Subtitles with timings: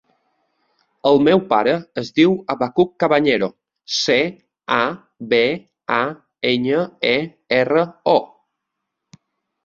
[1.07, 3.49] El meu pare es diu Habacuc Cabañero:
[3.97, 4.15] ce,
[4.77, 4.79] a,
[5.33, 5.41] be,
[5.97, 5.99] a,
[6.53, 6.79] enya,
[7.11, 7.13] e,
[7.59, 7.85] erra,
[8.15, 9.21] o.